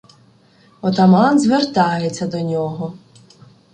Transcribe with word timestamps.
Отаман 0.81 1.39
звертається 1.39 2.27
до 2.27 2.41
нього: 2.41 2.93